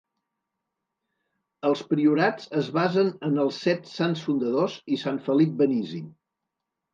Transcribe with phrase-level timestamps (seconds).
[1.67, 6.03] Els priorats es basen en els set sants fundadors i sant Felip Benizi.